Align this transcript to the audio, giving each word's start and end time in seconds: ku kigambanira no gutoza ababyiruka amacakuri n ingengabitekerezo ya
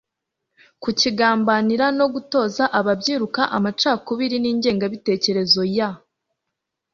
ku 0.81 0.89
kigambanira 0.99 1.85
no 1.97 2.05
gutoza 2.13 2.63
ababyiruka 2.79 3.41
amacakuri 3.57 4.35
n 4.43 4.45
ingengabitekerezo 4.51 5.61
ya 5.77 5.89